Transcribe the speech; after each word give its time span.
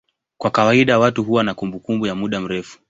Kwa 0.37 0.51
kawaida 0.51 0.99
watu 0.99 1.23
huwa 1.23 1.43
na 1.43 1.53
kumbukumbu 1.53 2.07
ya 2.07 2.15
muda 2.15 2.41
mrefu. 2.41 2.79